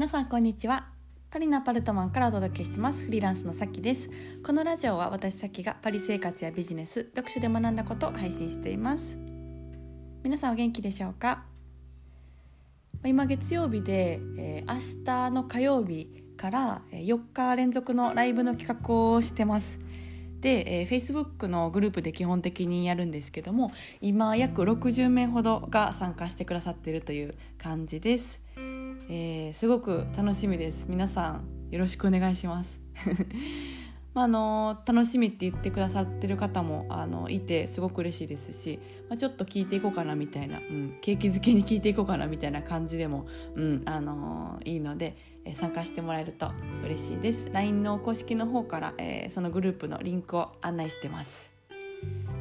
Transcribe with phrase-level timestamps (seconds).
[0.00, 0.86] 皆さんこんにちは。
[1.30, 3.04] パリのアパルトマンからお届けします。
[3.04, 4.08] フリーランスのさきです。
[4.42, 9.18] このラジオは私さきがパリ生活やビジネス読書で学んだことを配信しています。
[10.22, 11.44] 皆さんお元気でしょうか？
[13.04, 16.08] 今月曜日で、えー、明日の火曜日
[16.38, 19.80] から4日連続のライブの企画をしてます。
[20.40, 28.40] で、えー、Facebook のグループで基本的にやるんですけども今約60名ほどが参加してくださっているという感じです、
[29.12, 30.86] えー、すごく楽しみです。
[30.88, 32.80] 皆さんよろしくお願いします。
[34.14, 38.78] まあ、の楽しみって言ってくださってる方もあのいてすごく嬉しいですし、
[39.08, 46.52] まあ、ちょっと聞いていこうかなみたいな、うん、景気づけに聞いていこうかなみたいな感じでも、うんあのいいので、え参加してもらえると
[46.84, 47.50] 嬉しいです。
[47.52, 51.52] LINE の公式の方から、えー、そのグループのリンクを案内してます。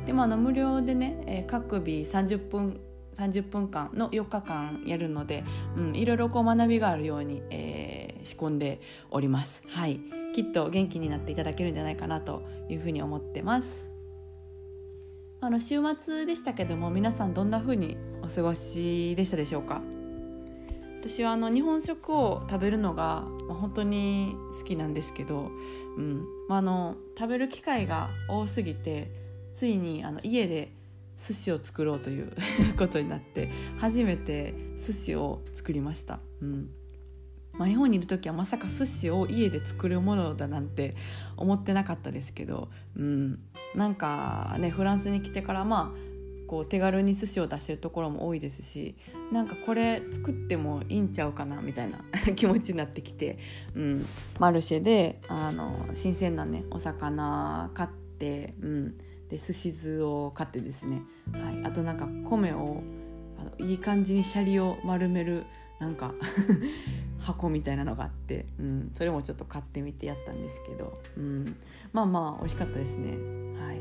[0.05, 2.79] でもあの無料でね、えー、各日30分
[3.15, 5.43] 30分間の4日間やるので、
[5.75, 8.79] うん、いろいろこう学びがあるように、えー、仕込んで
[9.11, 9.63] おります。
[9.67, 9.99] はい。
[10.33, 13.87] きっと元気になっていただけるんじゃないかなというふうに思ってます。
[15.41, 19.81] あの週末でしたけども皆さんどんな風にお過ごしでしたでしょうか？
[21.01, 25.49] 私はあの日本食を食べるのが、本当に好きなんですけど、
[25.97, 26.25] うん。
[26.49, 29.09] まあ、あの食べる機会が多すぎて
[29.53, 30.73] ついにあの家で
[31.19, 32.31] 寿司を作ろうという
[32.77, 36.19] ことになって初めて寿司を作りました。
[36.41, 36.69] うん。
[37.53, 40.95] まあ、日本にいる時はまさか寿司を家で作るものだなんて
[41.35, 43.39] 思ってなかったですけど、うん、
[43.75, 46.09] なんかねフランスに来てからまあ
[46.47, 48.95] こう手軽に寿司を出してるところも多いですし
[49.33, 51.99] なんかこれ作ってもいいんちゃうかなみたいな
[52.33, 53.37] 気持ちになってきて、
[53.75, 54.05] うん、
[54.39, 58.95] マルシェであの新鮮なねお魚買って、うん、
[59.29, 62.81] で寿司酢を買ってですね、はい、あとなんか米を
[63.37, 65.45] あのいい感じにシャリを丸める
[65.79, 66.13] なんか
[67.19, 71.55] 箱みたいなのがあって、うん、それもちょっと買ってみてやったんですけど、うん、
[71.93, 73.11] まあまあ美味しかったですね。
[73.61, 73.73] は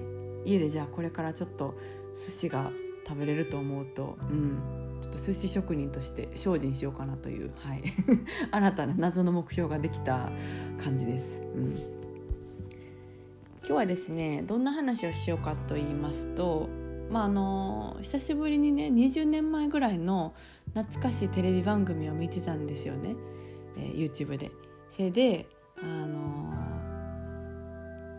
[0.44, 1.74] い、家でじゃあこれからちょっと
[2.14, 2.70] 寿司が
[3.06, 4.60] 食べれると思うと、うん、
[5.00, 7.82] ちょっと寿司職人として精進しようかなという、はい、
[8.50, 10.30] 新たな謎の目標ができた
[10.76, 11.40] 感じです。
[11.40, 11.97] うん。
[13.68, 16.70] 今日はですねどんな話をしようかと言いますと
[17.10, 20.32] まああの久しぶりにね20年前ぐらいの
[20.74, 23.14] 懐かしいテレビ番組を見てたんですよね、
[23.76, 24.50] えー、YouTube で。
[24.88, 25.46] それで
[25.82, 26.50] あの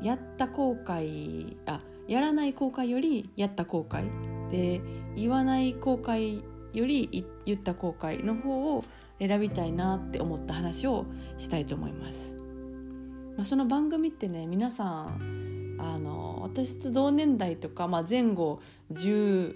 [0.04, 4.04] やった後悔あやらない後悔よりやった後悔
[4.52, 4.82] で
[5.16, 6.44] 言わない後悔
[6.74, 8.84] より言った後悔の方を
[9.18, 11.08] 選びたいなって思った話を
[11.40, 12.39] したいと思います。
[13.40, 18.60] まあ、その番組ってね皆さんあの私と同年代とか、まあ、前後
[18.92, 19.56] 10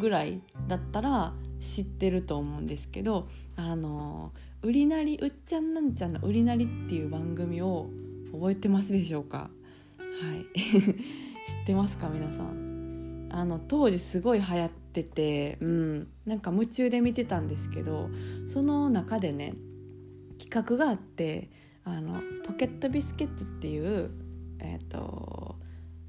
[0.00, 4.32] ぐらいだったら知ってると思うんですけど「あの
[4.62, 7.88] 売りなりうっちゃんなんちゃんの売りなり」っていう番組を
[8.32, 9.48] 覚えてますでしょうか？
[9.96, 10.58] はい。
[10.58, 12.10] 知ってますか？
[12.12, 13.28] 皆さん。
[13.30, 18.10] あの当時すごい流行ってて、うん、なんか夢中で見てたんですけど
[18.48, 19.54] その中でね
[20.40, 21.48] 企画があって
[21.84, 24.10] あのポケットビスケッツっていう
[24.58, 25.56] え、ー、と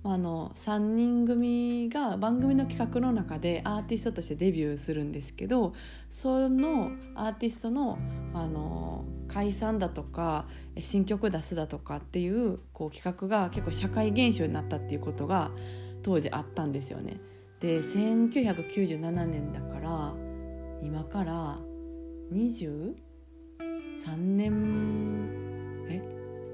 [0.04, 5.74] あの3人組が番組の企画の中でアーティストとしてデビューするんですけど
[6.10, 8.00] そのアーティストの
[8.34, 10.46] あの解散だとか
[10.82, 15.52] 新曲出すだとかっていうこう企画が結構社会現象になったっていうことが
[16.04, 17.18] 当時あったんですよね。
[17.62, 20.14] で1997年だから
[20.82, 21.60] 今から
[22.34, 22.96] 23
[24.18, 25.41] 年
[25.92, 26.02] え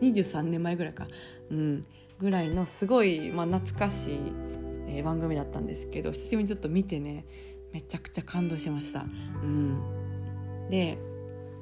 [0.01, 1.07] ？23年前ぐらいか。
[1.51, 1.85] うん
[2.19, 4.19] ぐらいのすごい、まあ、懐かしい、
[4.87, 7.25] えー、番組だったんですけど久しぶりにちょっと見てね
[7.71, 9.01] めちゃくちゃ感動しました。
[9.01, 10.97] うん、で、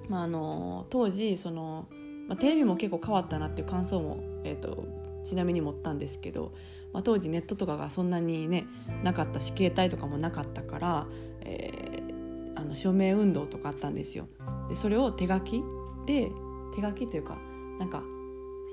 [0.07, 1.87] まあ、あの当時その、
[2.27, 4.85] まあ、テレビも結構変わったなっていう感想も、えーと、
[5.23, 6.53] ちなみに持ったんですけど、
[6.93, 8.65] まあ、当時ネットとかがそんなにね
[9.03, 11.07] なかったし携帯とかもなかったから、
[11.41, 14.27] えー、あの署名運動とかあったんですよ。
[14.69, 15.63] でそれを手書き
[16.05, 16.31] で
[16.75, 17.37] 手書きというか
[17.79, 18.03] なんか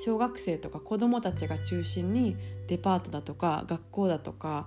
[0.05, 4.67] 小学生とか子どもたちが中心にデパートだとか学校だとか、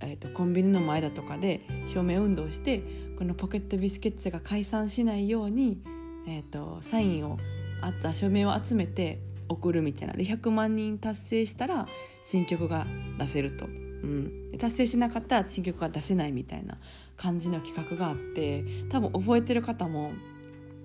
[0.00, 2.82] えーと、コンビニの前だとかで署名運動して
[3.18, 5.82] このポケットビスケッツが解散しないように、
[6.26, 7.38] えーと、サインを
[7.82, 9.18] あった署名を集めて
[9.48, 11.88] 送るみたいなで100万人達成したら
[12.22, 12.86] 新曲が
[13.18, 16.78] 出せると、うん、達成しなかったら新曲が出せないみたいな
[17.16, 20.12] 感じの企画があって多分覚えてる方も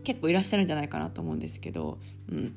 [0.06, 1.98] 結構いらっしゃるんじゃないかなと思うんですけど、
[2.32, 2.56] うん、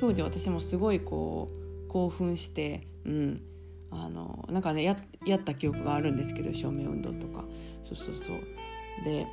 [0.00, 1.48] 当時私もすごいこ
[1.88, 3.42] う興奮して、うん、
[3.90, 7.44] あのなんかねややった記憶があるんですけど署名運動とか。
[7.88, 9.04] そうそうそう。
[9.04, 9.26] で、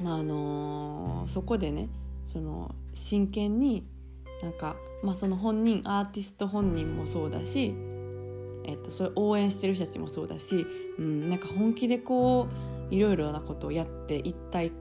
[0.00, 1.88] まああのそこでね
[2.24, 3.84] その真剣に
[4.42, 7.74] なんか、まあ、その本人アーティスト本人もそうだし、
[8.64, 10.66] えっと、それ応援してる人たちもそうだし、
[10.98, 12.48] うん、なんか本気でこ
[12.90, 14.72] ういろいろなことをやって一体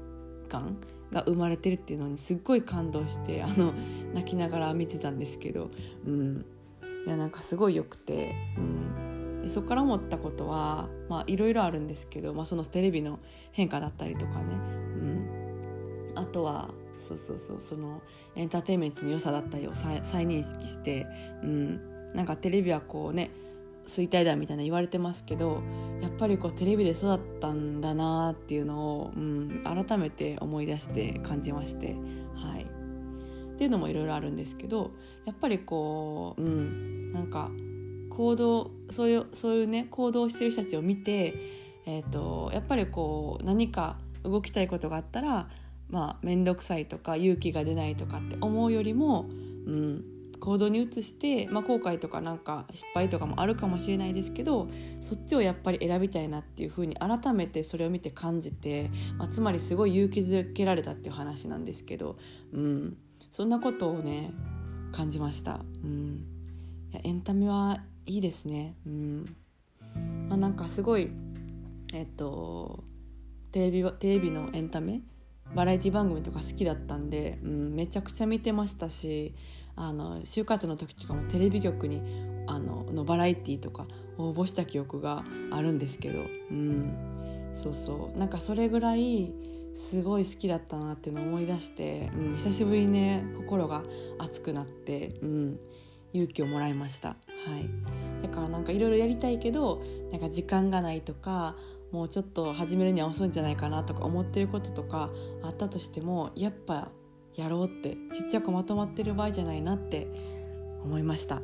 [0.50, 0.78] 感
[1.12, 3.74] が生まれてるっていうのにすっごい感動してあの
[4.14, 5.72] 泣きながら見てたんですけど、
[6.06, 6.46] うん、
[7.06, 10.90] いやなんかすごいよくて、うん、でそこから思ったことは
[11.28, 13.20] いろいろあるんですけど、まあ、そのテレビの
[13.52, 18.02] 変化だったりとかね、うん、あとはそうそうそうその
[18.36, 21.08] エンターテインメントの良さだったりを再認識して、
[21.44, 23.32] うん、なんかテレビはこうね
[23.88, 25.64] 衰退だみたいな言われてますけど
[26.02, 31.96] やっぱりこうテレビで育ったんだなっていうのを、うん、改めて思い出して感じまして、
[32.36, 34.92] はい、っていうのもいろいろあるんですけど
[35.26, 37.50] やっぱりこう、うん、なんか
[38.10, 41.34] 行動そういうそういうね行動してる人たちを見て、
[41.86, 45.50] えーと、やっぱりこう何か動きたいことがあったら
[45.90, 49.28] まあ面倒くさいとか勇気が出ないとかって思うよりも、
[49.66, 50.04] うん、
[50.40, 54.68] 行動に移して、まあ、後悔とかなんか失敗とかもあるかもしれないですけど
[55.02, 62.18] そっちをやっぱり選びたいなっていうふうに改めてそれを見て感じて、まあ、つまりすごい勇気づけられたっていう話なんですけど、
[62.54, 62.98] うん、
[63.32, 64.32] そんなことをね
[64.92, 65.66] 感じました。
[65.84, 66.26] うん、
[66.92, 68.76] いやエンタメはいいですね。
[68.86, 69.36] うん。
[70.30, 71.10] まあ、なんかすごい
[71.94, 72.84] えっと
[73.52, 75.02] テレビテレビのエンタメ？
[75.56, 79.34] バラエティ番組とか好きだったんで、うん、めちゃくちゃ見てましたし
[79.78, 82.02] あの就活の時とかもテレビ局に
[82.48, 83.86] あののバラエティーとか
[84.18, 88.18] 応募した記憶があるんですけど、うん、そうそう。
[88.18, 89.32] なんかそれぐらい
[89.76, 93.84] すごい好きだったなっていうのを思い出して、うん、久しぶりにね心が
[94.18, 95.60] 熱くなって、うん、
[96.14, 97.10] 勇気をもらいました。
[97.10, 97.16] は
[97.58, 101.56] い、だからなんかいろいろやりたいけどなんか時間がないとか
[101.92, 105.12] もうちょっと始めるには遅いんじゃないかなとか思ってることとか
[105.44, 106.90] あったとしてもやっぱ
[107.38, 110.08] やろうってちっちゃくまとまってる場合じゃないなって
[110.84, 111.42] 思いました。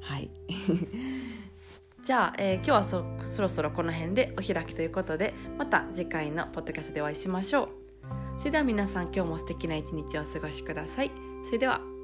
[0.00, 0.30] はい。
[2.04, 7.68] じゃあ、えー、今日はそそろそろこの辺でお開きということでまた次回のポッドキャストでお会いしましょう。
[8.38, 11.10] それでは皆さん今日も素敵な一日をお過ごしください。
[11.44, 11.97] それでは。